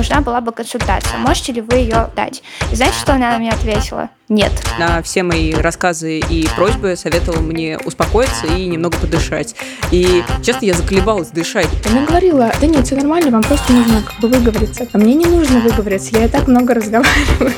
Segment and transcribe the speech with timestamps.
[0.00, 1.18] нужна была бы консультация.
[1.18, 2.42] Можете ли вы ее дать?
[2.72, 4.08] И знаете, что она мне ответила?
[4.30, 4.50] Нет.
[4.78, 9.54] На все мои рассказы и просьбы советовала мне успокоиться и немного подышать.
[9.90, 11.68] И, честно, я заколебалась дышать.
[11.90, 14.86] Она говорила, да нет, все нормально, вам просто нужно как бы выговориться.
[14.90, 17.52] А мне не нужно выговориться, я и так много разговариваю.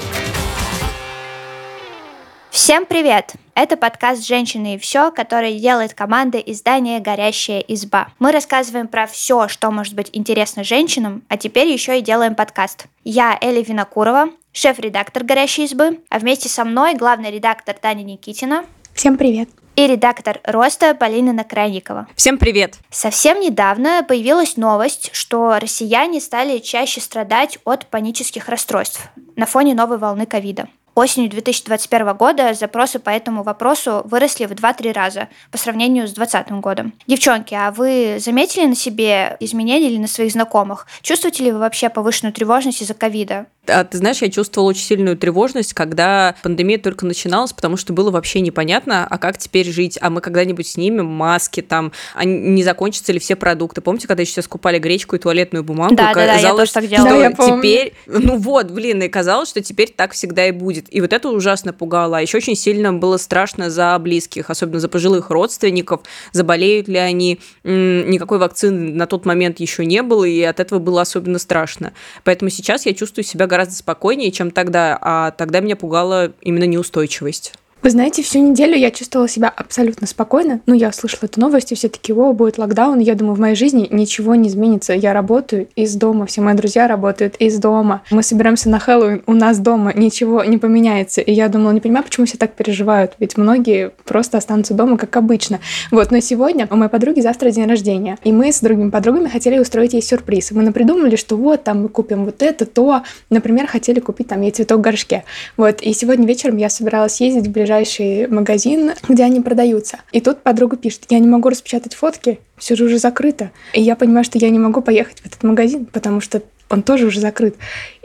[2.64, 3.32] Всем привет!
[3.56, 8.06] Это подкаст «Женщины и все», который делает команда издания «Горящая изба».
[8.20, 12.86] Мы рассказываем про все, что может быть интересно женщинам, а теперь еще и делаем подкаст.
[13.02, 18.65] Я Эля Винокурова, шеф-редактор «Горящей избы», а вместе со мной главный редактор Таня Никитина.
[18.95, 19.48] Всем привет!
[19.74, 22.06] и редактор «Роста» Полина Накрайникова.
[22.15, 22.76] Всем привет!
[22.90, 29.98] Совсем недавно появилась новость, что россияне стали чаще страдать от панических расстройств на фоне новой
[29.98, 30.68] волны ковида.
[30.95, 36.60] Осенью 2021 года запросы по этому вопросу выросли в 2-3 раза по сравнению с 2020
[36.60, 36.92] годом.
[37.06, 40.87] Девчонки, а вы заметили на себе изменения или на своих знакомых?
[41.01, 43.46] Чувствуете ли вы вообще повышенную тревожность из-за ковида?
[43.69, 48.10] А ты знаешь, я чувствовала очень сильную тревожность, когда пандемия только начиналась, потому что было
[48.10, 53.13] вообще непонятно, а как теперь жить, а мы когда-нибудь снимем маски там, а не закончатся
[53.13, 53.80] ли все продукты.
[53.80, 55.95] Помните, когда еще скупали гречку и туалетную бумагу?
[55.95, 57.10] Да, да, да, я тоже так делала.
[57.10, 60.93] Да, я теперь, ну вот, блин, и казалось, что теперь так всегда и будет.
[60.93, 62.19] И вот это ужасно пугало.
[62.19, 66.00] А еще очень сильно было страшно за близких, особенно за пожилых родственников,
[66.32, 67.38] заболеют ли они.
[67.62, 71.93] Никакой вакцины на тот момент еще не было, и от этого было особенно страшно.
[72.25, 77.53] Поэтому сейчас я чувствую себя гораздо спокойнее, чем тогда, а тогда меня пугала именно неустойчивость.
[77.83, 80.61] Вы знаете, всю неделю я чувствовала себя абсолютно спокойно.
[80.66, 83.00] Ну, я услышала эту новость, и все таки о, будет локдаун.
[83.00, 84.93] Я думаю, в моей жизни ничего не изменится.
[84.93, 88.03] Я работаю из дома, все мои друзья работают из дома.
[88.12, 91.22] Мы собираемся на Хэллоуин, у нас дома ничего не поменяется.
[91.22, 93.15] И я думала, не понимаю, почему все так переживают.
[93.19, 95.59] Ведь многие просто останутся дома, как обычно.
[95.91, 98.16] Вот, но сегодня у моей подруги завтра день рождения.
[98.22, 100.53] И мы с другими подругами хотели устроить ей сюрприз.
[100.53, 103.03] мы напридумали, что вот, там мы купим вот это, то.
[103.28, 105.25] Например, хотели купить там ей цветок в горшке.
[105.56, 109.98] Вот, и сегодня вечером я собиралась ездить в ближайшее ближайший магазин, где они продаются.
[110.12, 113.50] И тут подруга пишет, я не могу распечатать фотки, все же уже закрыто.
[113.72, 117.06] И я понимаю, что я не могу поехать в этот магазин, потому что он тоже
[117.06, 117.56] уже закрыт.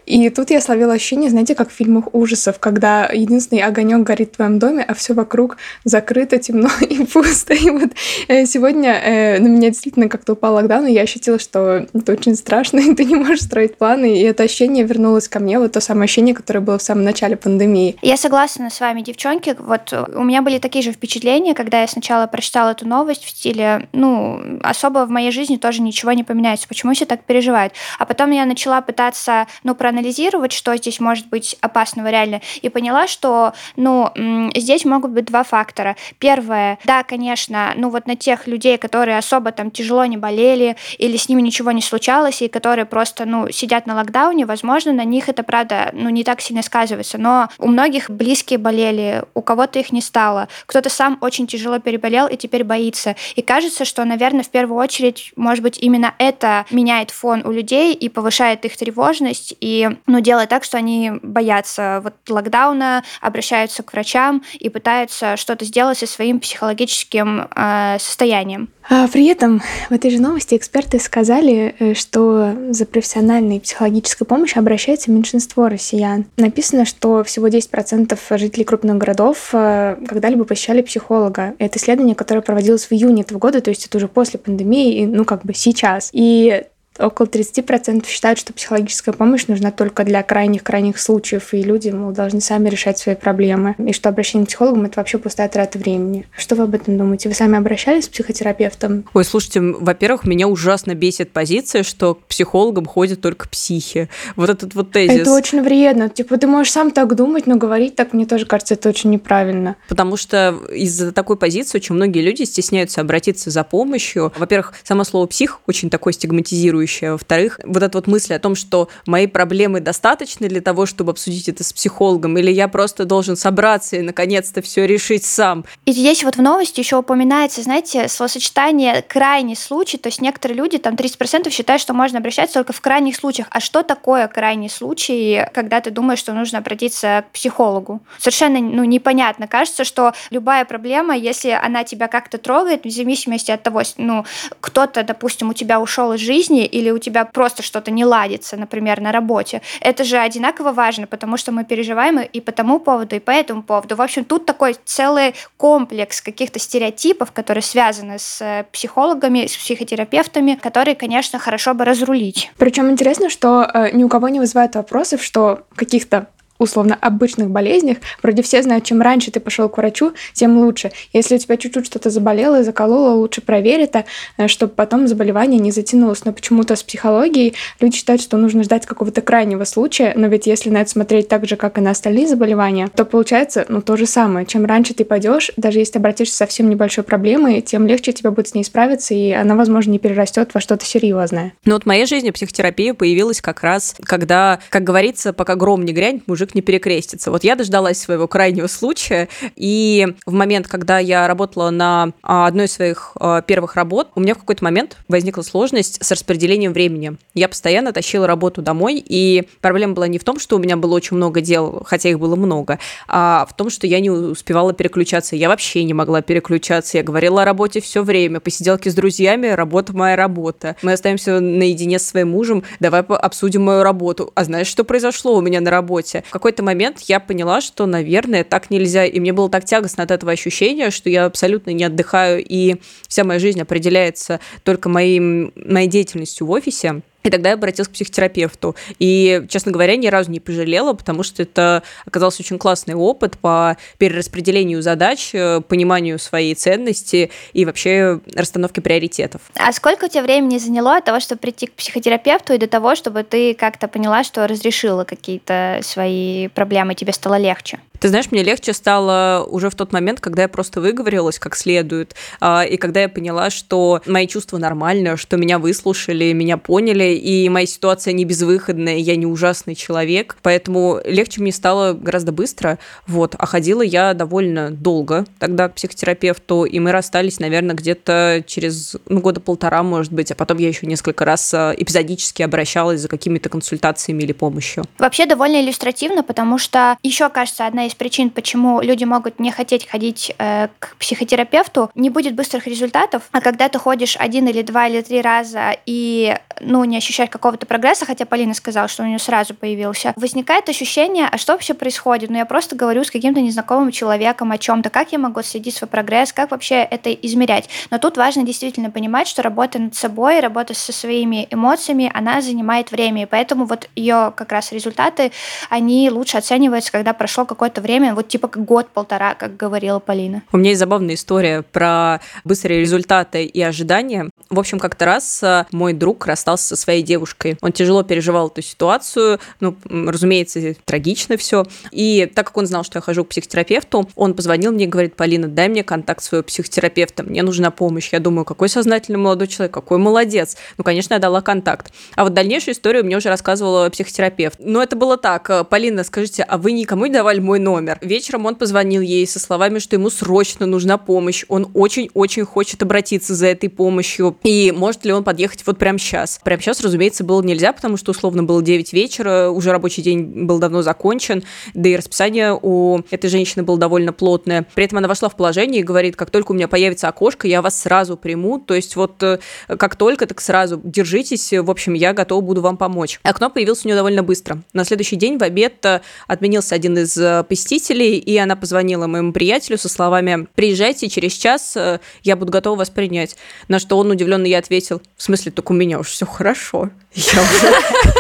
[0.08, 4.36] И тут я словила ощущение, знаете, как в фильмах ужасов, когда единственный огонек горит в
[4.38, 7.54] твоем доме, а все вокруг закрыто, темно и пусто.
[7.54, 7.92] И вот
[8.30, 12.36] э, сегодня э, на меня действительно как-то упал локдаун, и я ощутила, что это очень
[12.36, 14.18] страшно, и ты не можешь строить планы.
[14.18, 17.36] И это ощущение вернулось ко мне, вот то самое ощущение, которое было в самом начале
[17.36, 17.98] пандемии.
[18.02, 19.58] Я согласна с вами, девчонки.
[19.60, 23.90] Вот у меня были такие же впечатления, когда я сначала прочитала эту новость в стиле,
[23.92, 26.66] ну, особо в моей жизни тоже ничего не поменяется.
[26.70, 27.74] Почему все так переживают?
[28.00, 32.70] А потом я начала пытаться, ну, про проанализировать, что здесь может быть опасного реально, и
[32.70, 34.12] поняла, что, ну,
[34.56, 35.96] здесь могут быть два фактора.
[36.20, 41.18] Первое, да, конечно, ну вот на тех людей, которые особо там тяжело не болели или
[41.18, 45.30] с ними ничего не случалось, и которые просто, ну, сидят на локдауне, возможно, на них
[45.30, 49.92] это, правда, ну, не так сильно сказывается, но у многих близкие болели, у кого-то их
[49.92, 53.16] не стало, кто-то сам очень тяжело переболел и теперь боится.
[53.36, 57.94] И кажется, что, наверное, в первую очередь, может быть, именно это меняет фон у людей
[57.94, 63.94] и повышает их тревожность, и ну, делает так, что они боятся вот локдауна, обращаются к
[63.94, 68.70] врачам и пытаются что-то сделать со своим психологическим э, состоянием.
[68.90, 74.60] А при этом в этой же новости эксперты сказали, э, что за профессиональной психологической помощью
[74.60, 76.26] обращается меньшинство россиян.
[76.38, 81.54] Написано, что всего 10% жителей крупных городов э, когда-либо посещали психолога.
[81.60, 85.26] Это исследование, которое проводилось в июне этого года, то есть это уже после пандемии, ну
[85.26, 86.10] как бы сейчас.
[86.14, 86.64] И
[87.00, 92.42] около 30% считают, что психологическая помощь нужна только для крайних-крайних случаев, и люди, мол, должны
[92.42, 96.28] сами решать свои проблемы, и что обращение к психологам— это вообще пустая трата времени.
[96.36, 97.30] Что вы об этом думаете?
[97.30, 99.06] Вы сами обращались к психотерапевтам?
[99.14, 104.10] Ой, слушайте, во-первых, меня ужасно бесит позиция, что к психологам ходят только психи.
[104.36, 105.22] Вот этот вот тезис.
[105.22, 106.10] Это очень вредно.
[106.10, 109.76] Типа, ты можешь сам так думать, но говорить так, мне тоже кажется, это очень неправильно.
[109.88, 114.34] Потому что из-за такой позиции очень многие люди стесняются обратиться за помощью.
[114.38, 117.12] Во-первых, само слово «псих» очень такое стигматизирующее травмирующее.
[117.12, 121.50] Во-вторых, вот эта вот мысль о том, что мои проблемы достаточны для того, чтобы обсудить
[121.50, 125.66] это с психологом, или я просто должен собраться и наконец-то все решить сам.
[125.86, 130.78] И здесь вот в новости еще упоминается, знаете, словосочетание «крайний случай», то есть некоторые люди,
[130.78, 133.48] там 30% считают, что можно обращаться только в крайних случаях.
[133.52, 138.02] А что такое крайний случай, когда ты думаешь, что нужно обратиться к психологу?
[138.20, 139.48] Совершенно ну, непонятно.
[139.48, 144.26] Кажется, что любая проблема, если она тебя как-то трогает, в зависимости от того, ну,
[144.60, 149.02] кто-то, допустим, у тебя ушел из жизни, или у тебя просто что-то не ладится, например,
[149.02, 153.20] на работе, это же одинаково важно, потому что мы переживаем и по тому поводу, и
[153.20, 153.96] по этому поводу.
[153.96, 160.60] В общем, тут такой целый комплекс каких-то стереотипов, которые связаны с э, психологами, с психотерапевтами,
[160.62, 162.52] которые, конечно, хорошо бы разрулить.
[162.58, 166.28] Причем интересно, что э, ни у кого не вызывает вопросов, что каких-то
[166.60, 170.92] условно обычных болезнях, вроде все знают, чем раньше ты пошел к врачу, тем лучше.
[171.14, 174.06] Если у тебя чуть-чуть что-то заболело и закололо, лучше проверь это,
[174.38, 176.26] э, чтобы потом заболевание не затянулось.
[176.26, 180.70] Но почему-то с психологией люди считают, что нужно ждать какого-то крайнего случая, но ведь если
[180.70, 184.06] на это смотреть так же, как и на остальные заболевания, то получается ну, то же
[184.06, 184.46] самое.
[184.46, 188.48] Чем раньше ты пойдешь, даже если обратишься с совсем небольшой проблемой, тем легче тебе будет
[188.48, 191.54] с ней справиться, и она, возможно, не перерастет во что-то серьезное.
[191.66, 195.94] Ну вот в моей жизни психотерапия появилась как раз, когда, как говорится, пока гром не
[195.94, 197.32] грянет, мужик мужик не перекрестится.
[197.32, 202.66] Вот я дождалась своего крайнего случая, и в момент, когда я работала на а, одной
[202.66, 207.18] из своих а, первых работ, у меня в какой-то момент возникла сложность с распределением времени.
[207.34, 210.96] Я постоянно тащила работу домой, и проблема была не в том, что у меня было
[210.96, 215.36] очень много дел, хотя их было много, а в том, что я не успевала переключаться.
[215.36, 216.98] Я вообще не могла переключаться.
[216.98, 218.40] Я говорила о работе все время.
[218.40, 220.76] Посиделки с друзьями, работа моя работа.
[220.82, 224.32] Мы остаемся наедине с своим мужем, давай обсудим мою работу.
[224.36, 226.24] А знаешь, что произошло у меня на работе?
[226.40, 229.06] Какой-то момент я поняла, что, наверное, так нельзя.
[229.06, 232.76] И мне было так тягостно от этого ощущения, что я абсолютно не отдыхаю, и
[233.08, 237.02] вся моя жизнь определяется только моим, моей деятельностью в офисе.
[237.28, 238.78] И тогда я обратилась к психотерапевту.
[239.00, 243.76] И, честно говоря, ни разу не пожалела, потому что это оказался очень классный опыт по
[243.98, 249.42] перераспределению задач, э, пониманию своей ценности и вообще расстановке приоритетов.
[249.56, 252.96] А сколько у тебя времени заняло от того, чтобы прийти к психотерапевту и до того,
[252.96, 257.80] чтобы ты как-то поняла, что разрешила какие-то свои проблемы, тебе стало легче?
[258.00, 262.16] Ты знаешь, мне легче стало уже в тот момент, когда я просто выговорилась как следует,
[262.40, 267.50] а, и когда я поняла, что мои чувства нормальные, что меня выслушали, меня поняли, и
[267.50, 272.78] моя ситуация не безвыходная, я не ужасный человек, поэтому легче мне стало гораздо быстро,
[273.08, 278.96] вот, а ходила я довольно долго тогда к психотерапевту, и мы расстались, наверное, где-то через,
[279.08, 283.08] ну, года полтора, может быть, а потом я еще несколько раз а, эпизодически обращалась за
[283.08, 284.84] какими-то консультациями или помощью.
[285.00, 289.88] Вообще довольно иллюстративно, потому что еще, кажется, одна из причин, почему люди могут не хотеть
[289.88, 294.88] ходить э, к психотерапевту, не будет быстрых результатов, а когда ты ходишь один или два
[294.88, 299.20] или три раза и ну, не ощущаешь какого-то прогресса, хотя Полина сказала, что у нее
[299.20, 302.30] сразу появился, возникает ощущение, а что вообще происходит?
[302.30, 305.88] Ну, я просто говорю с каким-то незнакомым человеком о чем-то, как я могу следить свой
[305.88, 307.70] прогресс, как вообще это измерять.
[307.90, 312.92] Но тут важно действительно понимать, что работа над собой, работа со своими эмоциями, она занимает
[312.92, 315.32] время, и поэтому вот ее как раз результаты,
[315.70, 320.44] они лучше оцениваются, когда прошло какое-то какое-то время, вот типа год-полтора, как говорила Полина.
[320.52, 324.30] У меня есть забавная история про быстрые результаты и ожидания.
[324.50, 327.58] В общем, как-то раз э, мой друг расстался со своей девушкой.
[327.62, 331.66] Он тяжело переживал эту ситуацию, ну, разумеется, трагично все.
[331.92, 335.16] И так как он знал, что я хожу к психотерапевту, он позвонил мне и говорит,
[335.16, 338.10] Полина, дай мне контакт своего психотерапевта, мне нужна помощь.
[338.12, 340.58] Я думаю, какой сознательный молодой человек, какой молодец.
[340.78, 341.92] Ну, конечно, я дала контакт.
[342.16, 344.60] А вот дальнейшую историю мне уже рассказывала психотерапевт.
[344.60, 345.50] Но это было так.
[345.50, 347.98] «Э, Полина, скажите, а вы никому не давали мой номер.
[348.02, 351.44] Вечером он позвонил ей со словами, что ему срочно нужна помощь.
[351.50, 354.38] Он очень-очень хочет обратиться за этой помощью.
[354.44, 356.40] И может ли он подъехать вот прямо сейчас?
[356.46, 360.60] Прямо сейчас, разумеется, было нельзя, потому что условно было 9 вечера, уже рабочий день был
[360.60, 361.44] давно закончен,
[361.74, 364.66] да и расписание у этой женщины было довольно плотное.
[364.74, 367.62] При этом она вошла в положение и говорит, как только у меня появится окошко, я
[367.62, 368.60] вас сразу приму.
[368.60, 371.52] То есть вот э, как только, так сразу держитесь.
[371.52, 373.20] В общем, я готова буду вам помочь.
[373.24, 374.64] Окно появилось у нее довольно быстро.
[374.72, 379.34] На следующий день в обед э, отменился один из э, посетителей, и она позвонила моему
[379.34, 383.36] приятелю со словами «Приезжайте через час, э, я буду готова вас принять».
[383.68, 386.92] На что он удивленно ей ответил «В смысле, так у меня уж все хорошо».
[387.14, 387.74] Я уже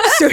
[0.16, 0.30] все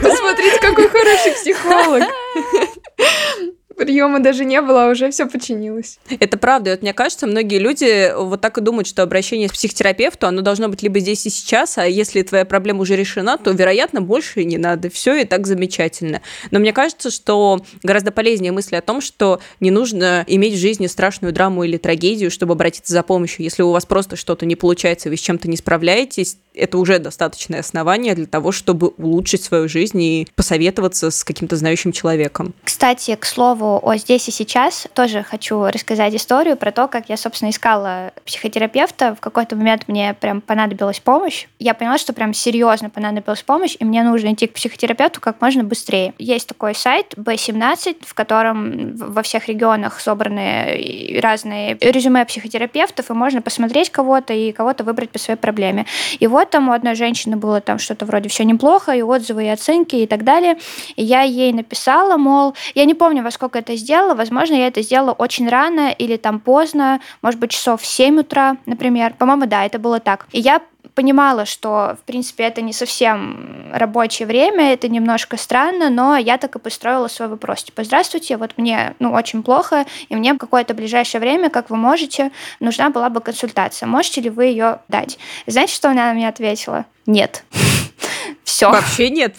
[0.00, 2.02] Посмотрите, какой хороший психолог
[3.80, 5.98] приема даже не было, а уже все починилось.
[6.20, 6.70] Это правда.
[6.70, 10.42] И вот мне кажется, многие люди вот так и думают, что обращение к психотерапевту, оно
[10.42, 14.42] должно быть либо здесь и сейчас, а если твоя проблема уже решена, то, вероятно, больше
[14.42, 14.90] и не надо.
[14.90, 16.20] Все и так замечательно.
[16.50, 20.86] Но мне кажется, что гораздо полезнее мысли о том, что не нужно иметь в жизни
[20.86, 23.44] страшную драму или трагедию, чтобы обратиться за помощью.
[23.44, 27.60] Если у вас просто что-то не получается, вы с чем-то не справляетесь, это уже достаточное
[27.60, 32.54] основание для того, чтобы улучшить свою жизнь и посоветоваться с каким-то знающим человеком.
[32.64, 37.16] Кстати, к слову о, здесь и сейчас, тоже хочу рассказать историю про то, как я,
[37.16, 39.14] собственно, искала психотерапевта.
[39.14, 41.46] В какой-то момент мне прям понадобилась помощь.
[41.58, 45.64] Я поняла, что прям серьезно понадобилась помощь, и мне нужно идти к психотерапевту как можно
[45.64, 46.14] быстрее.
[46.18, 53.42] Есть такой сайт B17, в котором во всех регионах собраны разные резюме психотерапевтов, и можно
[53.42, 55.86] посмотреть кого-то и кого-то выбрать по своей проблеме.
[56.18, 59.48] И вот там у одной женщины было там что-то вроде все неплохо, и отзывы, и
[59.48, 60.58] оценки, и так далее.
[60.96, 64.82] И я ей написала, мол, я не помню, во сколько это сделала, возможно, я это
[64.82, 69.14] сделала очень рано или там поздно, может быть, часов в 7 утра, например.
[69.14, 70.26] По-моему, да, это было так.
[70.32, 70.60] И я
[70.94, 76.56] понимала, что, в принципе, это не совсем рабочее время, это немножко странно, но я так
[76.56, 77.64] и построила свой вопрос.
[77.64, 82.32] Типа, здравствуйте, вот мне, ну, очень плохо, и мне какое-то ближайшее время, как вы можете,
[82.60, 83.86] нужна была бы консультация.
[83.86, 85.18] Можете ли вы ее дать?
[85.46, 86.86] Знаете, что она мне ответила?
[87.06, 87.44] Нет.
[88.44, 88.70] Все.
[88.70, 89.36] Вообще нет.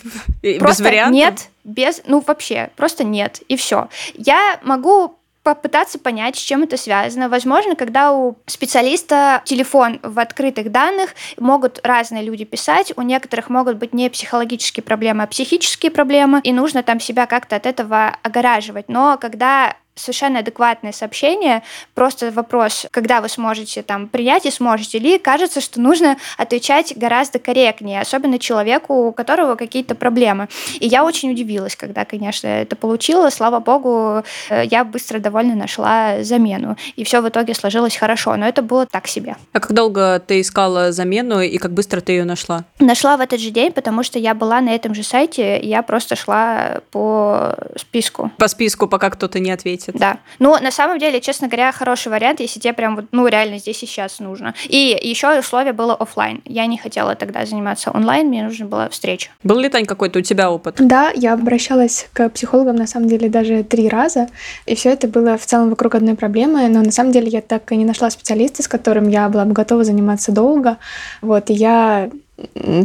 [0.59, 1.13] Просто без вариантов?
[1.13, 3.89] Нет, без, ну вообще, просто нет, и все.
[4.15, 7.27] Я могу попытаться понять, с чем это связано.
[7.27, 13.77] Возможно, когда у специалиста телефон в открытых данных, могут разные люди писать, у некоторых могут
[13.77, 18.88] быть не психологические проблемы, а психические проблемы, и нужно там себя как-то от этого огораживать.
[18.88, 25.17] Но когда совершенно адекватное сообщение, просто вопрос, когда вы сможете там принять и сможете ли,
[25.17, 30.48] кажется, что нужно отвечать гораздо корректнее, особенно человеку, у которого какие-то проблемы.
[30.79, 33.29] И я очень удивилась, когда, конечно, это получила.
[33.29, 36.77] Слава богу, э, я быстро довольно нашла замену.
[36.95, 39.36] И все в итоге сложилось хорошо, но это было так себе.
[39.53, 42.63] А как долго ты искала замену и как быстро ты ее нашла?
[42.79, 46.15] Нашла в этот же день, потому что я была на этом же сайте, я просто
[46.15, 48.31] шла по списку.
[48.38, 50.00] По списку, пока кто-то не ответит месяц.
[50.00, 50.19] Да.
[50.39, 53.83] Но на самом деле, честно говоря, хороший вариант, если тебе прям вот, ну, реально здесь
[53.83, 54.53] и сейчас нужно.
[54.67, 56.41] И еще условие было офлайн.
[56.45, 59.29] Я не хотела тогда заниматься онлайн, мне нужна была встреча.
[59.43, 60.75] Был ли, Тань, какой-то у тебя опыт?
[60.79, 64.27] Да, я обращалась к психологам, на самом деле, даже три раза,
[64.65, 67.71] и все это было в целом вокруг одной проблемы, но на самом деле я так
[67.71, 70.77] и не нашла специалиста, с которым я была бы готова заниматься долго.
[71.21, 72.09] Вот, и я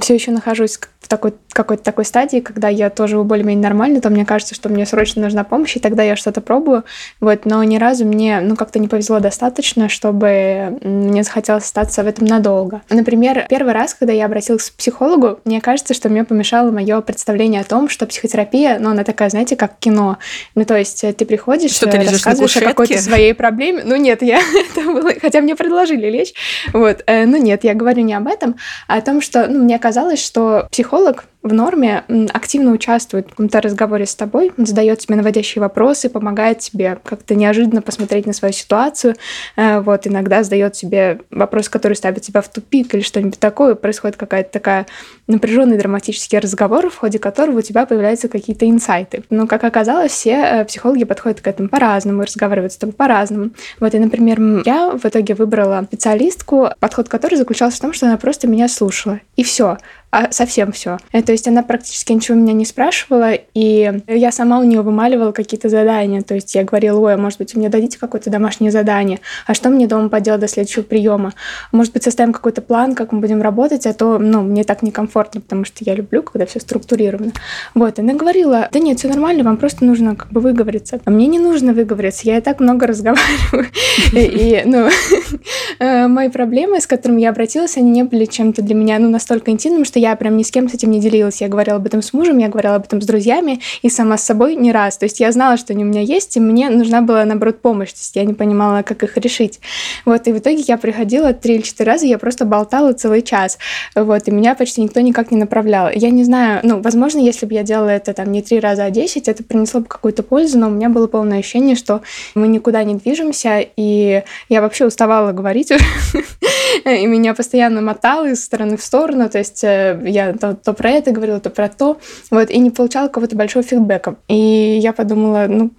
[0.01, 4.27] все еще нахожусь в такой, какой-то такой стадии, когда я тоже более-менее нормально, то мне
[4.27, 6.83] кажется, что мне срочно нужна помощь, и тогда я что-то пробую.
[7.21, 12.09] Вот, но ни разу мне, ну, как-то не повезло достаточно, чтобы мне захотелось остаться в
[12.09, 12.83] этом надолго.
[12.91, 17.61] Например, первый раз, когда я обратилась к психологу, мне кажется, что мне помешало мое представление
[17.61, 20.19] о том, что психотерапия, ну, она такая, знаете, как кино.
[20.57, 23.83] Ну, то есть э, ты приходишь, что ты рассказываешь о какой-то своей проблеме.
[23.85, 24.41] Ну, нет, я
[24.73, 26.35] это было, хотя мне предложили лечь.
[26.73, 28.57] Вот, э, ну, нет, я говорю не об этом,
[28.89, 33.31] а о том, что, ну, мне казалось, что психолог психолог в норме активно участвует в
[33.31, 38.53] каком-то разговоре с тобой, задает тебе наводящие вопросы, помогает тебе как-то неожиданно посмотреть на свою
[38.53, 39.15] ситуацию.
[39.57, 43.75] Э, вот, иногда задает тебе вопрос, который ставит тебя в тупик или что-нибудь такое.
[43.75, 44.87] Происходит какая-то такая
[45.27, 49.23] напряженный драматический разговор, в ходе которого у тебя появляются какие-то инсайты.
[49.31, 53.51] Но, как оказалось, все э, психологи подходят к этому по-разному, разговаривают с тобой по-разному.
[53.79, 58.17] Вот, и, например, я в итоге выбрала специалистку, подход которой заключался в том, что она
[58.17, 59.21] просто меня слушала.
[59.37, 59.79] И все
[60.17, 60.99] а совсем все.
[61.13, 65.33] Э, то есть она практически ничего меня не спрашивала, и я сама у нее вымаливала
[65.33, 66.23] какие-то задания.
[66.23, 69.55] То есть я говорила, ой, а может быть, вы мне дадите какое-то домашнее задание, а
[69.55, 71.35] что мне дома поделать до следующего приема?
[71.73, 75.41] Может быть, составим какой-то план, как мы будем работать, а то, ну, мне так некомфортно,
[75.41, 77.33] потому что я люблю, когда все структурировано.
[77.75, 81.01] Вот, она говорила, да нет, все нормально, вам просто нужно как бы выговориться.
[81.05, 83.67] А мне не нужно выговориться, я и так много разговариваю.
[84.13, 84.89] И, ну,
[85.79, 89.51] э, мои проблемы, с которыми я обратилась, они не были чем-то для меня, ну, настолько
[89.51, 91.26] интимным, что я прям ни с кем с этим не делилась.
[91.41, 94.25] Я говорила об этом с мужем, я говорила об этом с друзьями и сама с
[94.25, 94.99] собой не раз.
[94.99, 97.91] То есть я знала, что они у меня есть, и мне нужна была, наоборот, помощь.
[97.91, 99.61] То есть я не понимала, как их решить.
[100.05, 103.59] Вот, и в итоге я приходила три или четыре раза, я просто болтала целый час.
[103.95, 105.91] Вот, и меня почти никто никак не направлял.
[105.93, 108.91] Я не знаю, ну, возможно, если бы я делала это там не три раза, а
[108.91, 112.03] десять, это принесло бы какую-то пользу, но у меня было полное ощущение, что
[112.35, 115.73] мы никуда не движемся, и я вообще уставала говорить
[116.85, 120.91] и меня постоянно мотало из стороны в сторону, то есть э, я то, то про
[120.91, 121.99] это говорила, то про то,
[122.31, 124.17] вот, и не получала какого-то большого фидбэка.
[124.29, 125.71] И я подумала, ну,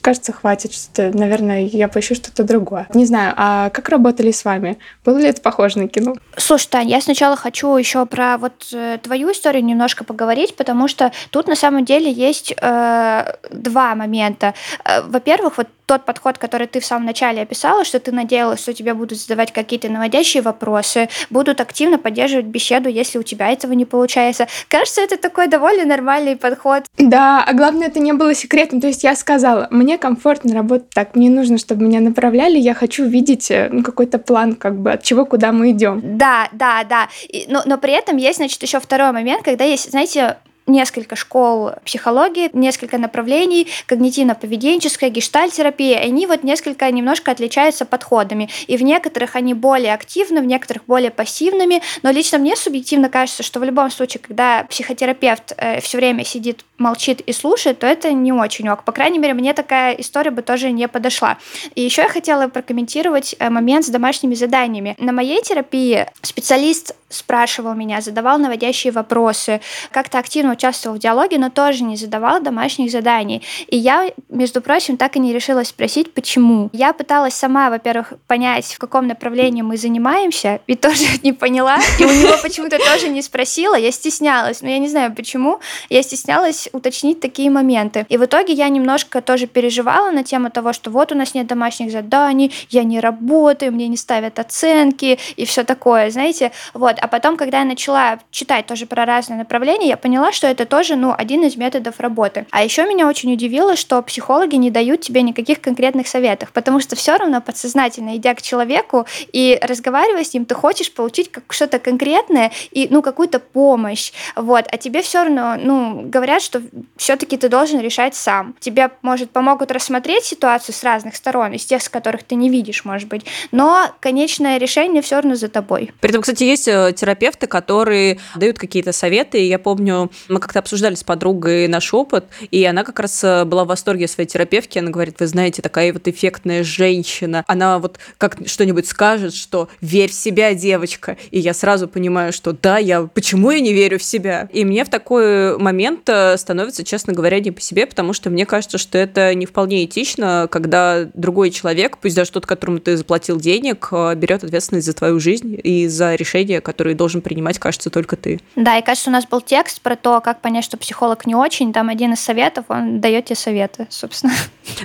[0.00, 2.86] кажется, хватит, что наверное, я поищу что-то другое.
[2.94, 4.78] Не знаю, а как работали с вами?
[5.04, 6.14] Было ли это похоже на кино?
[6.36, 11.12] Слушай, Тань, я сначала хочу еще про вот э, твою историю немножко поговорить, потому что
[11.30, 14.54] тут на самом деле есть э, два момента.
[14.84, 18.72] Э, во-первых, вот тот подход, который ты в самом начале описала, что ты надеялась, что
[18.72, 23.84] тебе будут задавать какие-то наводящие вопросы, будут активно поддерживать беседу, если у тебя этого не
[23.84, 24.46] получается.
[24.68, 26.84] Кажется, это такой довольно нормальный подход.
[26.98, 28.80] Да, а главное, это не было секретом.
[28.80, 33.04] То есть я сказала, мне комфортно работать так, мне нужно, чтобы меня направляли, я хочу
[33.04, 36.00] видеть э, ну, какой-то план, как бы, от чего куда мы идем.
[36.02, 37.08] Да, да, да.
[37.28, 41.72] И, но, но при этом есть, значит, еще второй момент, когда есть, знаете, несколько школ
[41.84, 48.48] психологии, несколько направлений, когнитивно-поведенческая, гештальтерапия, они вот несколько немножко отличаются подходами.
[48.66, 53.42] И в некоторых они более активны, в некоторых более пассивными, но лично мне субъективно кажется,
[53.42, 58.12] что в любом случае, когда психотерапевт э, все время сидит, молчит и слушает, то это
[58.12, 58.84] не очень ок.
[58.84, 61.38] По крайней мере, мне такая история бы тоже не подошла.
[61.74, 64.96] И еще я хотела прокомментировать э, момент с домашними заданиями.
[64.98, 71.50] На моей терапии специалист спрашивал меня, задавал наводящие вопросы, как-то активно участвовал в диалоге, но
[71.50, 73.42] тоже не задавал домашних заданий.
[73.68, 76.70] И я, между прочим, так и не решилась спросить, почему.
[76.72, 81.78] Я пыталась сама, во-первых, понять, в каком направлении мы занимаемся, и тоже не поняла.
[81.98, 84.62] И у него почему-то тоже не спросила, я стеснялась.
[84.62, 85.60] Но я не знаю почему.
[85.90, 88.06] Я стеснялась уточнить такие моменты.
[88.08, 91.46] И в итоге я немножко тоже переживала на тему того, что вот у нас нет
[91.46, 96.52] домашних заданий, я не работаю, мне не ставят оценки и все такое, знаете.
[96.72, 96.96] Вот.
[97.00, 100.96] А потом, когда я начала читать тоже про разные направления, я поняла, что это тоже,
[100.96, 102.46] ну, один из методов работы.
[102.50, 106.96] А еще меня очень удивило, что психологи не дают тебе никаких конкретных советов, потому что
[106.96, 111.78] все равно подсознательно, идя к человеку и разговаривая с ним, ты хочешь получить как что-то
[111.78, 116.62] конкретное и, ну, какую-то помощь, вот, а тебе все равно, ну, говорят, что
[116.96, 118.54] все-таки ты должен решать сам.
[118.60, 122.84] Тебе, может, помогут рассмотреть ситуацию с разных сторон, из тех, с которых ты не видишь,
[122.84, 125.92] может быть, но конечное решение все равно за тобой.
[126.00, 129.46] При этом, кстати, есть э, терапевты, которые дают какие-то советы.
[129.46, 133.64] Я помню, мы как-то обсуждали с подругой наш опыт, и она как раз э, была
[133.64, 134.78] в восторге своей терапевтки.
[134.78, 137.44] Она говорит, вы знаете, такая вот эффектная женщина.
[137.46, 141.16] Она вот как что-нибудь скажет, что верь в себя, девочка.
[141.30, 144.48] И я сразу понимаю, что да, я почему я не верю в себя?
[144.52, 148.46] И мне в такой момент э, становится, честно говоря, не по себе, потому что мне
[148.46, 153.40] кажется, что это не вполне этично, когда другой человек, пусть даже тот, которому ты заплатил
[153.40, 157.88] денег, э, берет ответственность за твою жизнь и за решение, которое который должен принимать, кажется,
[157.88, 158.40] только ты.
[158.56, 161.72] Да, и кажется, у нас был текст про то, как понять, что психолог не очень.
[161.72, 164.32] Там один из советов, он дает тебе советы, собственно.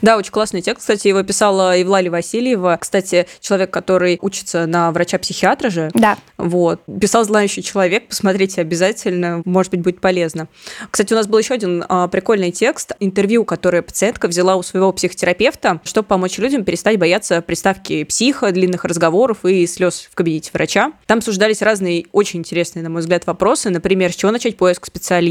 [0.02, 0.82] Да, очень классный текст.
[0.82, 2.78] Кстати, его писала Евлалия Васильева.
[2.80, 5.90] Кстати, человек, который учится на врача-психиатра же.
[5.94, 6.18] Да.
[6.38, 6.82] Вот.
[7.00, 8.08] Писал знающий человек.
[8.08, 9.42] Посмотрите обязательно.
[9.46, 10.48] Может быть, будет полезно.
[10.92, 12.92] Кстати, у нас был еще один а, прикольный текст.
[13.00, 18.86] Интервью, которое пациентка взяла у своего психотерапевта, чтобы помочь людям перестать бояться приставки психа, длинных
[18.86, 20.92] разговоров и слез в кабинете врача.
[21.08, 23.70] Там обсуждались разные разные очень интересные, на мой взгляд, вопросы.
[23.70, 25.29] Например, с чего начать поиск специалиста,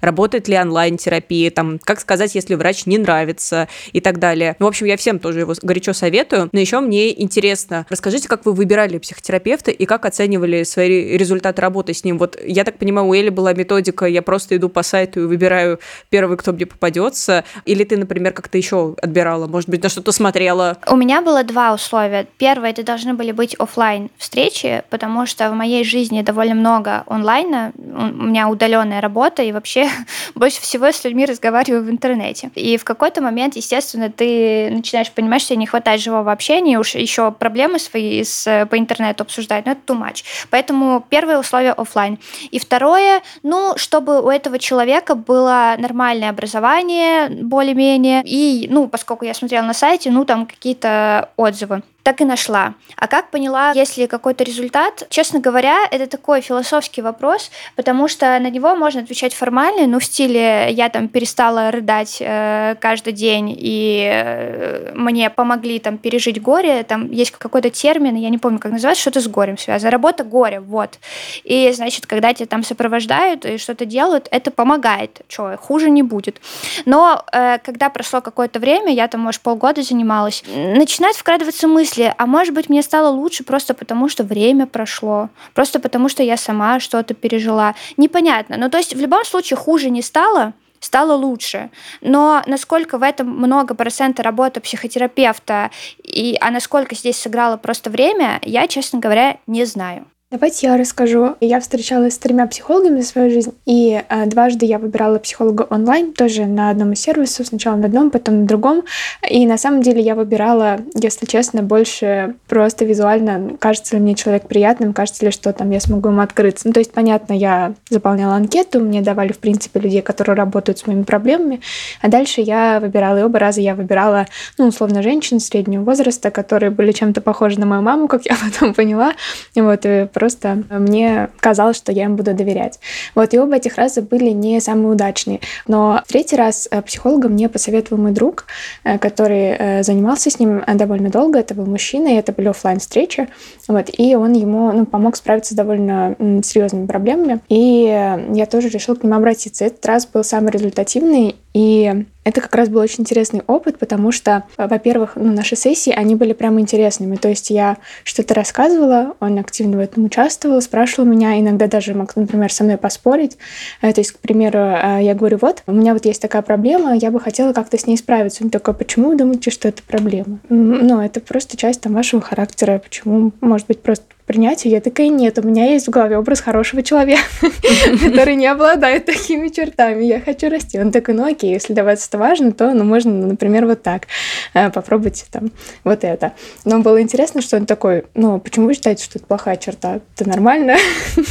[0.00, 4.56] работает ли онлайн-терапия, там, как сказать, если врач не нравится и так далее.
[4.58, 6.48] В общем, я всем тоже его горячо советую.
[6.52, 11.94] Но еще мне интересно, расскажите, как вы выбирали психотерапевта и как оценивали свои результаты работы
[11.94, 12.18] с ним.
[12.18, 15.80] Вот я так понимаю, у Эли была методика, я просто иду по сайту и выбираю
[16.10, 17.44] первый, кто мне попадется.
[17.64, 20.78] Или ты, например, как-то еще отбирала, может быть, на что-то смотрела?
[20.88, 22.26] У меня было два условия.
[22.38, 27.72] Первое, это должны были быть офлайн встречи, потому что в моей жизни довольно много онлайна,
[27.76, 29.88] у меня удаленная работа, и вообще
[30.34, 32.50] больше всего с людьми разговариваю в интернете.
[32.54, 36.94] И в какой-то момент, естественно, ты начинаешь понимать, что тебе не хватает живого общения, уж
[36.94, 40.24] еще проблемы свои с, по интернету обсуждать, но это too much.
[40.50, 42.18] Поэтому первое условие офлайн.
[42.50, 49.34] И второе, ну, чтобы у этого человека было нормальное образование, более-менее, и, ну, поскольку я
[49.34, 52.74] смотрела на сайте, ну, там какие-то отзывы так и нашла.
[52.96, 55.06] А как поняла, есть ли какой-то результат?
[55.08, 60.04] Честно говоря, это такой философский вопрос, потому что на него можно отвечать формально, ну, в
[60.04, 66.82] стиле «я там перестала рыдать э, каждый день, и э, мне помогли там пережить горе»,
[66.84, 69.90] там есть какой-то термин, я не помню, как называется, что-то с горем связано.
[69.90, 70.98] Работа горе, вот.
[71.42, 75.22] И, значит, когда тебя там сопровождают и что-то делают, это помогает.
[75.28, 76.42] Что, хуже не будет.
[76.84, 82.14] Но э, когда прошло какое-то время, я там, может, полгода занималась, начинает вкрадываться мысль, мысли,
[82.16, 86.36] а может быть, мне стало лучше просто потому, что время прошло, просто потому, что я
[86.36, 87.74] сама что-то пережила.
[87.96, 88.56] Непонятно.
[88.56, 91.70] Ну, то есть в любом случае хуже не стало, стало лучше.
[92.00, 95.70] Но насколько в этом много процента работы психотерапевта,
[96.02, 100.06] и, а насколько здесь сыграло просто время, я, честно говоря, не знаю.
[100.34, 101.36] Давайте я расскажу.
[101.40, 106.12] Я встречалась с тремя психологами за свою жизнь, и э, дважды я выбирала психолога онлайн,
[106.12, 108.82] тоже на одном из сервисов, сначала на одном, потом на другом.
[109.30, 114.48] И на самом деле я выбирала, если честно, больше просто визуально, кажется ли мне человек
[114.48, 116.66] приятным, кажется ли, что там я смогу ему открыться.
[116.66, 120.88] Ну, то есть, понятно, я заполняла анкету, мне давали, в принципе, людей, которые работают с
[120.88, 121.60] моими проблемами,
[122.02, 124.26] а дальше я выбирала, и оба раза я выбирала,
[124.58, 128.74] ну, условно, женщин среднего возраста, которые были чем-то похожи на мою маму, как я потом
[128.74, 129.12] поняла.
[129.54, 132.80] Вот, и просто мне казалось, что я им буду доверять.
[133.14, 135.40] Вот, и оба этих раза были не самые удачные.
[135.68, 138.46] Но третий раз э, психолога мне посоветовал мой друг,
[138.84, 141.38] э, который э, занимался с ним довольно долго.
[141.38, 143.28] Это был мужчина, и это были офлайн встречи
[143.68, 147.40] Вот, и он ему ну, помог справиться с довольно серьезными проблемами.
[147.50, 147.84] И
[148.32, 149.66] я тоже решила к нему обратиться.
[149.66, 154.44] Этот раз был самый результативный, и это как раз был очень интересный опыт, потому что,
[154.56, 157.16] во-первых, ну, наши сессии, они были прямо интересными.
[157.16, 162.16] То есть я что-то рассказывала, он активно в этом участвовал, спрашивал меня, иногда даже мог,
[162.16, 163.38] например, со мной поспорить.
[163.82, 166.96] Э, то есть, к примеру, э, я говорю, вот, у меня вот есть такая проблема,
[166.96, 168.42] я бы хотела как-то с ней справиться.
[168.42, 170.40] Он такой, почему вы думаете, что это проблема?
[170.48, 172.80] Ну, это просто часть там вашего характера.
[172.82, 176.82] Почему, может быть, просто принятию, я такая, нет, у меня есть в голове образ хорошего
[176.82, 177.22] человека,
[178.02, 180.78] который не обладает такими чертами, я хочу расти.
[180.78, 184.06] Он такой, ну окей, если для вас это важно, то, ну, можно, например, вот так,
[184.54, 185.50] э, попробуйте там
[185.84, 186.32] вот это.
[186.64, 190.00] Но было интересно, что он такой, ну, почему вы считаете, что это плохая черта?
[190.16, 190.76] Это нормально,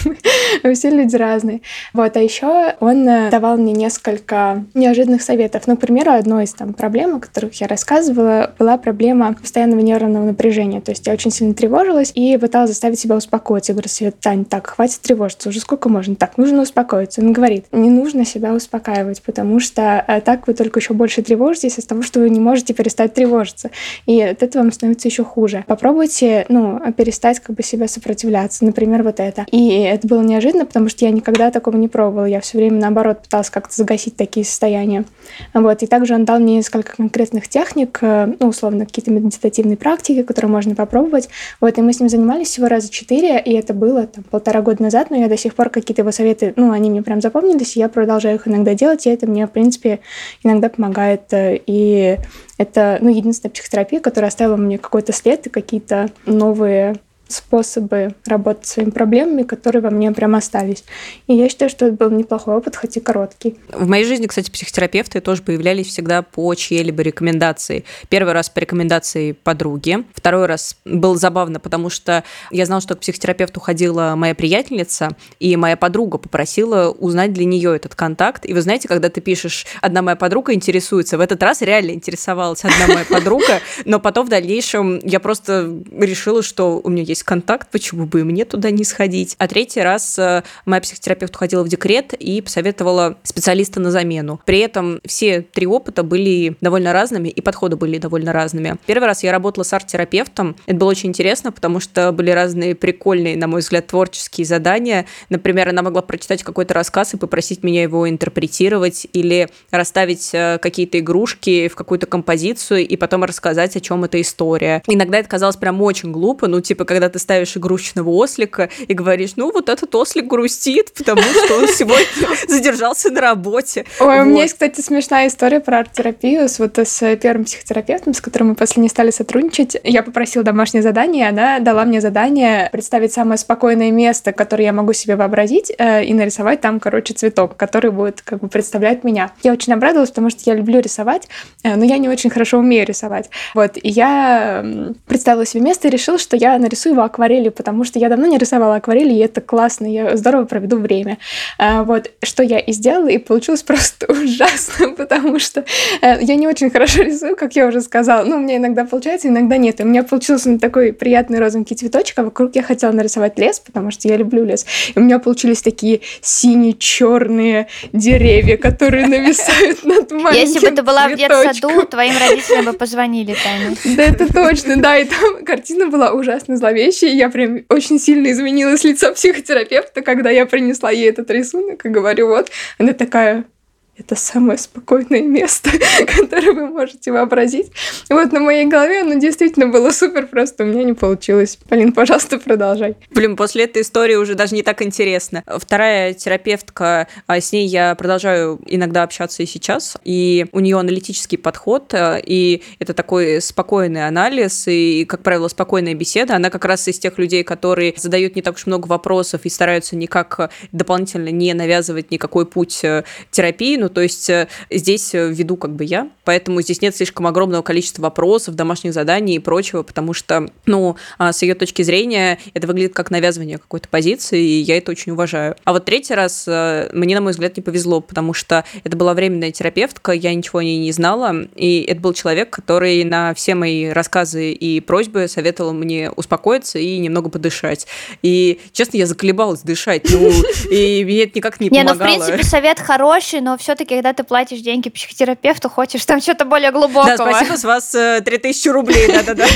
[0.74, 1.62] все люди разные.
[1.94, 5.64] Вот, а еще он э, давал мне несколько неожиданных советов.
[5.66, 10.26] Ну, к примеру, одной из там проблем, о которых я рассказывала, была проблема постоянного нервного
[10.26, 10.82] напряжения.
[10.82, 13.72] То есть я очень сильно тревожилась и пыталась заставить себя успокоиться.
[13.72, 16.16] Я говорю, Свет, Тань, так, хватит тревожиться, уже сколько можно?
[16.16, 17.22] Так, нужно успокоиться.
[17.22, 21.80] Он говорит, не нужно себя успокаивать, потому что э, так вы только еще больше тревожитесь
[21.80, 23.72] из того, что вы не можете перестать тревожиться.
[24.06, 25.64] И от этого вам становится еще хуже.
[25.66, 28.66] Попробуйте, ну, перестать как бы себя сопротивляться.
[28.66, 29.46] Например, вот это.
[29.50, 32.26] И это было неожиданно, потому что я никогда такого не пробовала.
[32.26, 35.06] Я все время, наоборот, пыталась как-то загасить такие состояния.
[35.54, 35.84] Вот.
[35.84, 40.52] И также он дал мне несколько конкретных техник, э, ну, условно, какие-то медитативные практики, которые
[40.52, 41.30] можно попробовать.
[41.62, 41.78] Вот.
[41.78, 45.10] И мы с ним занимались всего раза четыре, и это было там полтора года назад,
[45.10, 47.90] но я до сих пор какие-то его советы, ну, они мне прям запомнились, и я
[47.90, 50.00] продолжаю их иногда делать, и это мне, в принципе,
[50.44, 51.22] иногда помогает.
[51.32, 52.18] И
[52.58, 56.96] это, ну, единственная психотерапия, которая оставила мне какой-то след и какие-то новые
[57.28, 60.84] способы работать с своими проблемами, которые во мне прям остались.
[61.28, 63.58] И я считаю, что это был неплохой опыт, хоть и короткий.
[63.72, 67.86] В моей жизни, кстати, психотерапевты тоже появлялись всегда по чьей-либо рекомендации.
[68.10, 73.00] Первый раз по рекомендации подруги, второй раз был забавно, потому что я знала, что к
[73.00, 78.46] психотерапевту ходила моя приятельница, и моя подруга попросила узнать для нее этот контакт.
[78.46, 82.64] И вы знаете, когда ты пишешь, одна моя подруга интересуется, в этот раз реально интересовалась
[82.64, 87.24] одна моя подруга, но потом в дальнейшем я просто решила, что у меня есть есть
[87.24, 89.36] контакт, почему бы и мне туда не сходить.
[89.38, 94.42] А третий раз э, моя психотерапевт уходила в декрет и посоветовала специалиста на замену.
[94.46, 98.78] При этом все три опыта были довольно разными, и подходы были довольно разными.
[98.86, 100.56] Первый раз я работала с арт-терапевтом.
[100.66, 105.06] Это было очень интересно, потому что были разные прикольные, на мой взгляд, творческие задания.
[105.30, 111.00] Например, она могла прочитать какой-то рассказ и попросить меня его интерпретировать или расставить э, какие-то
[111.00, 114.82] игрушки в какую-то композицию и потом рассказать, о чем эта история.
[114.88, 119.34] Иногда это казалось прям очень глупо, ну, типа, когда ты ставишь игрушечного ослика и говоришь,
[119.36, 122.06] ну, вот этот ослик грустит, потому что он сегодня
[122.48, 123.86] задержался на работе.
[124.00, 128.22] Ой, у меня есть, кстати, смешная история про арт-терапию с вот с первым психотерапевтом, с
[128.22, 129.78] которым мы после не стали сотрудничать.
[129.84, 134.94] Я попросила домашнее задание, она дала мне задание представить самое спокойное место, которое я могу
[134.94, 139.32] себе вообразить, э, и нарисовать там, короче, цветок, который будет как бы представлять меня.
[139.44, 141.28] Я очень обрадовалась, потому что я люблю рисовать,
[141.64, 143.30] э, но я не очень хорошо умею рисовать.
[143.54, 144.64] Вот, и я
[145.08, 148.38] представила себе место и решила, что я нарисую его акварелью, потому что я давно не
[148.38, 151.18] рисовала акварели, и это классно, я здорово проведу время.
[151.58, 155.66] А, вот, что я и сделала, и получилось просто ужасно, потому что
[156.02, 158.24] э, я не очень хорошо рисую, как я уже сказала.
[158.24, 159.80] Ну, у меня иногда получается, иногда нет.
[159.80, 163.92] И у меня получился такой приятный розовенький цветочек, а вокруг я хотела нарисовать лес, потому
[163.92, 164.66] что я люблю лес.
[164.96, 171.08] И у меня получились такие синие-черные деревья, которые нависают над маленьким Если бы ты была
[171.08, 173.76] в детсаду, твоим родителям бы позвонили, Таня.
[173.96, 177.06] Да, это точно, да, и там картина была ужасно зловещая вещи.
[177.06, 182.28] Я прям очень сильно изменилась лицо психотерапевта, когда я принесла ей этот рисунок и говорю,
[182.28, 183.46] вот, она такая,
[183.96, 185.70] это самое спокойное место,
[186.18, 187.72] которое вы можете вообразить.
[188.10, 191.60] вот на моей голове оно действительно было супер, просто у меня не получилось.
[191.70, 192.96] Полин, пожалуйста, продолжай.
[193.12, 195.44] Блин, после этой истории уже даже не так интересно.
[195.46, 201.38] Вторая терапевтка, а с ней я продолжаю иногда общаться и сейчас, и у нее аналитический
[201.38, 206.36] подход, э, и это такой спокойный анализ, и, как правило, спокойная беседа.
[206.36, 209.96] Она как раз из тех людей, которые задают не так уж много вопросов и стараются
[209.96, 212.84] никак дополнительно не навязывать никакой путь
[213.30, 217.28] терапии, ну, то есть э, здесь э, веду как бы я, поэтому здесь нет слишком
[217.28, 222.40] огромного количества вопросов, домашних заданий и прочего, потому что, ну, а, с ее точки зрения
[222.54, 225.58] это выглядит как навязывание какой-то позиции, и я это очень уважаю.
[225.66, 229.14] А вот третий раз э, мне, на мой взгляд, не повезло, потому что это была
[229.14, 233.54] временная терапевтка, я ничего о ней не знала, и это был человек, который на все
[233.54, 237.86] мои рассказы и просьбы советовал мне успокоиться и немного подышать.
[238.22, 240.32] И, честно, я заколебалась дышать, ну,
[240.72, 241.94] и мне это никак не помогало.
[241.94, 246.06] Не, ну, в принципе, совет хороший, но все таки когда ты платишь деньги психотерапевту, хочешь
[246.06, 247.18] там что-то более глубокого.
[247.18, 249.46] Да, спасибо, с вас 3000 э, рублей, да-да-да.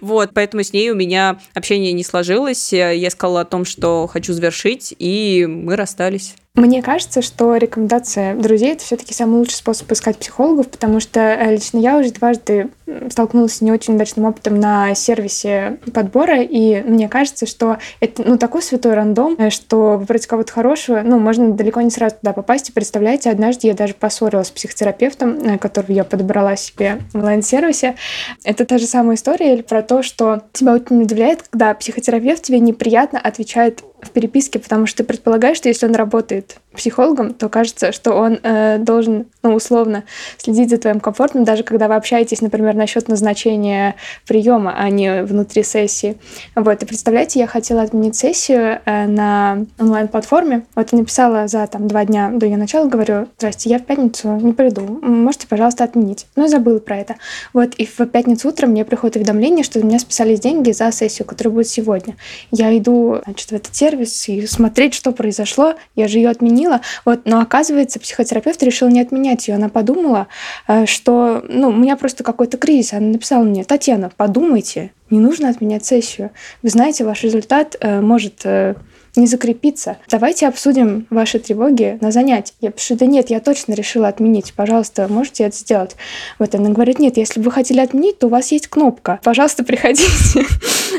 [0.00, 2.72] Вот, поэтому с ней у меня общение не сложилось.
[2.72, 6.34] Я сказала о том, что хочу завершить, и мы расстались.
[6.56, 11.50] Мне кажется, что рекомендация друзей это все-таки самый лучший способ искать психологов, потому что э,
[11.52, 12.68] лично я уже дважды
[13.10, 18.38] столкнулась с не очень удачным опытом на сервисе подбора, и мне кажется, что это ну,
[18.38, 22.68] такой святой рандом, э, что выбрать кого-то хорошего, ну, можно далеко не сразу туда попасть.
[22.68, 27.96] И представляете, однажды я даже поссорилась с психотерапевтом, э, которого я подобрала себе в онлайн-сервисе.
[28.44, 33.18] Это та же самая история про то, что тебя очень удивляет, когда психотерапевт тебе неприятно
[33.18, 38.12] отвечает в переписке, потому что ты предполагаешь, что если он работает психологом, то кажется, что
[38.12, 40.04] он э, должен, ну, условно,
[40.38, 45.62] следить за твоим комфортом, даже когда вы общаетесь, например, насчет назначения приема, а не внутри
[45.62, 46.16] сессии.
[46.54, 50.64] Вот, и представляете, я хотела отменить сессию э, на онлайн-платформе.
[50.74, 54.28] Вот я написала за там два дня до ее начала, говорю, здрасте, я в пятницу
[54.36, 56.26] не приду, можете, пожалуйста, отменить.
[56.36, 57.16] Ну, забыла про это.
[57.52, 61.26] Вот, и в пятницу утром мне приходит уведомление, что у меня списались деньги за сессию,
[61.26, 62.16] которая будет сегодня.
[62.50, 65.74] Я иду, значит, в этот сервис и смотреть, что произошло.
[65.94, 66.80] Я же ее отменила, отменила.
[67.04, 69.54] Вот, но оказывается, психотерапевт решил не отменять ее.
[69.54, 70.28] Она подумала,
[70.66, 72.92] э, что ну, у меня просто какой-то кризис.
[72.92, 76.30] Она написала мне, Татьяна, подумайте, не нужно отменять сессию.
[76.62, 78.74] Вы знаете, ваш результат э, может э,
[79.16, 79.98] не закрепиться.
[80.10, 82.54] Давайте обсудим ваши тревоги на занятии.
[82.60, 84.54] Я пишу, да нет, я точно решила отменить.
[84.54, 85.96] Пожалуйста, можете это сделать?
[86.38, 89.20] Вот она говорит, нет, если бы вы хотели отменить, то у вас есть кнопка.
[89.22, 90.44] Пожалуйста, приходите.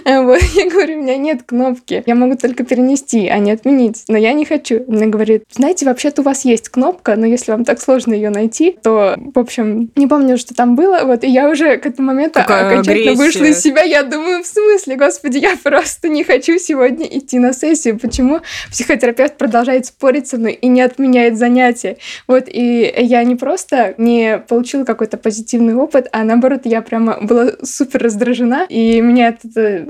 [0.06, 0.41] Вот.
[0.56, 2.04] Я говорю, у меня нет кнопки.
[2.06, 4.04] Я могу только перенести, а не отменить.
[4.08, 4.84] Но я не хочу.
[4.88, 8.78] Она говорит, знаете, вообще-то у вас есть кнопка, но если вам так сложно ее найти,
[8.84, 10.99] то, в общем, не помню, что там было.
[11.04, 13.17] Вот, и я уже к этому моменту Какая окончательно агрессия.
[13.17, 13.84] вышла из себя.
[13.84, 19.37] Я думаю, в смысле, господи, я просто не хочу сегодня идти на сессию почему психотерапевт
[19.37, 21.97] продолжает спорить со мной и не отменяет занятия.
[22.27, 27.51] Вот, и я не просто не получила какой-то позитивный опыт, а наоборот, я прямо была
[27.63, 29.85] супер раздражена, и меня эта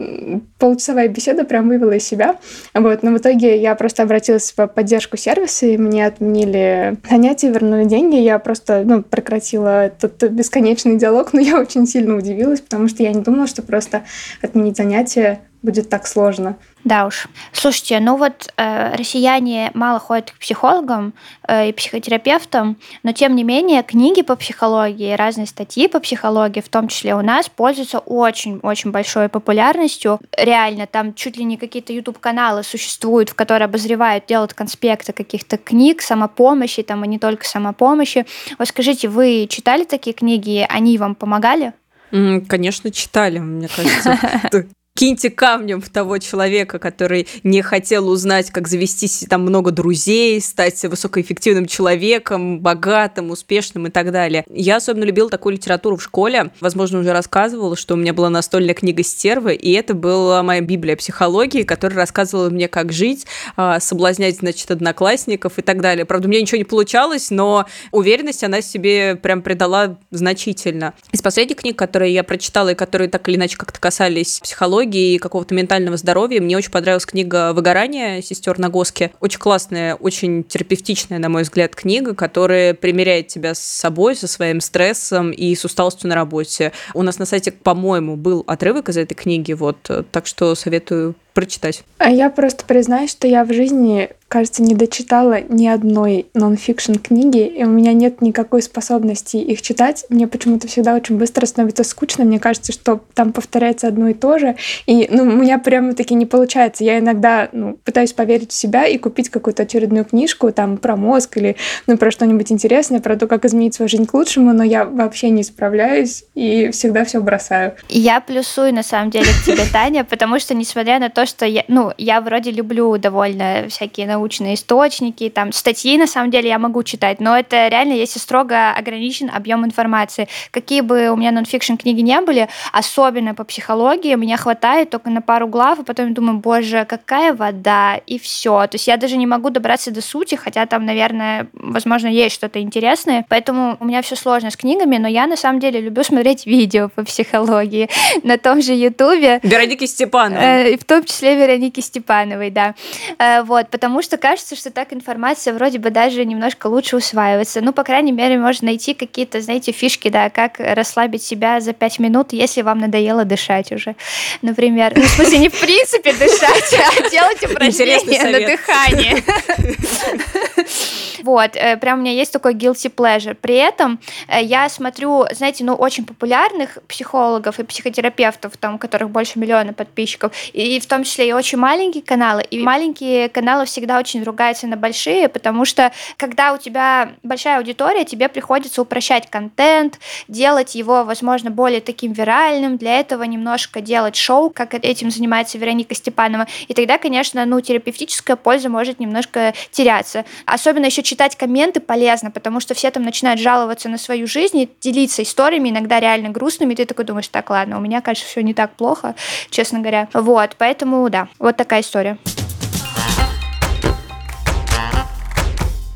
[0.59, 2.37] получасовая беседа прям вывела из себя.
[2.73, 7.85] Вот, но в итоге я просто обратилась в поддержку сервиса, и мне отменили занятия, вернули
[7.85, 13.03] деньги, я просто, ну, прекратила этот бесконечный диалог, но я очень сильно удивилась, потому что
[13.03, 14.03] я не думала, что просто
[14.41, 16.57] отменить занятия будет так сложно.
[16.85, 17.27] Да уж.
[17.51, 21.13] Слушайте, ну вот э, россияне мало ходят к психологам
[21.47, 26.69] э, и психотерапевтам, но тем не менее книги по психологии, разные статьи по психологии, в
[26.69, 30.19] том числе у нас, пользуются очень-очень большой популярностью.
[30.37, 36.03] Реально, там чуть ли не какие-то YouTube-каналы существуют, в которые обозревают, делают конспекты каких-то книг,
[36.03, 38.27] самопомощи, там и не только самопомощи.
[38.59, 41.73] Вот скажите, вы читали такие книги, они вам помогали?
[42.11, 44.19] Конечно, читали, мне кажется.
[44.95, 50.81] киньте камнем в того человека, который не хотел узнать, как завести там много друзей, стать
[50.83, 54.45] высокоэффективным человеком, богатым, успешным и так далее.
[54.49, 56.51] Я особенно любила такую литературу в школе.
[56.61, 60.95] Возможно, уже рассказывала, что у меня была настольная книга «Стервы», и это была моя библия
[60.95, 63.25] психологии, которая рассказывала мне, как жить,
[63.57, 66.05] а, соблазнять, значит, одноклассников и так далее.
[66.05, 70.93] Правда, у меня ничего не получалось, но уверенность она себе прям придала значительно.
[71.11, 75.15] Из последних книг, которые я прочитала и которые так или иначе как-то касались психологии, психологии
[75.15, 76.41] и какого-то ментального здоровья.
[76.41, 79.11] Мне очень понравилась книга «Выгорание» сестер Нагоски.
[79.19, 84.61] Очень классная, очень терапевтичная, на мой взгляд, книга, которая примеряет тебя с собой, со своим
[84.61, 86.71] стрессом и с усталостью на работе.
[86.93, 89.77] У нас на сайте, по-моему, был отрывок из этой книги, вот,
[90.11, 91.83] так что советую прочитать.
[91.99, 97.45] А я просто признаюсь, что я в жизни кажется, не дочитала ни одной нон-фикшн книги,
[97.45, 100.05] и у меня нет никакой способности их читать.
[100.09, 102.25] Мне почему-то всегда очень быстро становится скучно.
[102.25, 104.55] Мне кажется, что там повторяется одно и то же.
[104.87, 106.83] И ну, у меня прямо-таки не получается.
[106.83, 111.37] Я иногда ну, пытаюсь поверить в себя и купить какую-то очередную книжку там про мозг
[111.37, 114.85] или ну, про что-нибудь интересное, про то, как изменить свою жизнь к лучшему, но я
[114.85, 117.75] вообще не справляюсь и всегда все бросаю.
[117.89, 121.45] Я плюсую, на самом деле, к тебе, Таня, потому что, несмотря на то, то, что
[121.45, 126.59] я, ну, я вроде люблю довольно всякие научные источники, там, статьи, на самом деле, я
[126.59, 130.27] могу читать, но это реально, если строго ограничен объем информации.
[130.51, 135.21] Какие бы у меня нонфикшн книги не были, особенно по психологии, мне хватает только на
[135.21, 138.67] пару глав, и потом думаю, боже, какая вода, и все.
[138.67, 142.61] То есть я даже не могу добраться до сути, хотя там, наверное, возможно, есть что-то
[142.61, 143.25] интересное.
[143.29, 146.89] Поэтому у меня все сложно с книгами, но я на самом деле люблю смотреть видео
[146.89, 147.89] по психологии
[148.23, 149.39] на том же Ютубе.
[149.41, 150.73] Вероники Степановой.
[150.73, 152.75] Э, в том числе Вероники Степановой, да.
[153.19, 157.61] Э, вот, потому что кажется, что так информация вроде бы даже немножко лучше усваивается.
[157.61, 161.99] Ну, по крайней мере, можно найти какие-то, знаете, фишки, да, как расслабить себя за пять
[161.99, 163.95] минут, если вам надоело дышать уже,
[164.41, 164.93] например.
[164.95, 169.23] Ну, в смысле, не в принципе дышать, а делать упражнения на дыхание.
[171.25, 173.33] Вот, э, прям у меня есть такой guilty pleasure.
[173.33, 179.39] При этом э, я смотрю, знаете, ну, очень популярных психологов и психотерапевтов, там, которых больше
[179.39, 182.43] миллиона подписчиков, и в том числе и очень маленькие каналы.
[182.43, 188.05] И маленькие каналы всегда очень ругаются на большие, потому что когда у тебя большая аудитория,
[188.05, 194.51] тебе приходится упрощать контент, делать его, возможно, более таким виральным, для этого немножко делать шоу,
[194.51, 196.45] как этим занимается Вероника Степанова.
[196.67, 200.23] И тогда, конечно, ну, терапевтическая польза может немножко теряться.
[200.45, 205.23] Особенно еще читать комменты полезно, потому что все там начинают жаловаться на свою жизнь делиться
[205.23, 208.53] историями, иногда реально грустными, и ты такой думаешь, так, ладно, у меня, конечно, все не
[208.53, 209.15] так плохо,
[209.49, 210.09] честно говоря.
[210.13, 212.17] Вот, поэтому, да, вот такая история.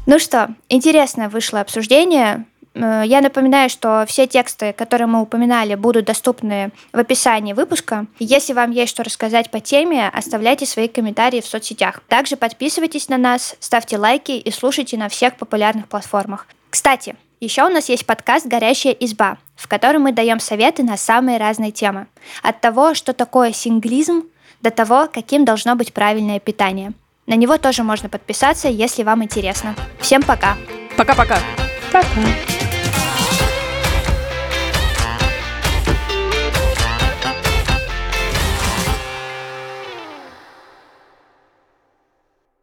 [0.05, 2.45] Ну что, интересное вышло обсуждение.
[2.81, 8.05] Э, я напоминаю, что все тексты, которые мы упоминали, будут доступны в описании выпуска.
[8.19, 12.01] Если вам есть что рассказать по теме, оставляйте свои комментарии в соцсетях.
[12.07, 16.47] Также подписывайтесь на нас, ставьте лайки и слушайте на всех популярных платформах.
[16.69, 21.37] Кстати, еще у нас есть подкаст «Горящая изба», в котором мы даем советы на самые
[21.37, 22.07] разные темы.
[22.43, 24.23] От того, что такое синглизм,
[24.61, 26.91] до того, каким должно быть правильное питание.
[27.27, 29.75] На него тоже можно подписаться, если вам интересно.
[29.99, 30.57] Всем пока!
[30.97, 31.39] Пока-пока!
[31.91, 32.01] Пока!
[32.01, 32.15] -пока.
[32.15, 32.58] пока.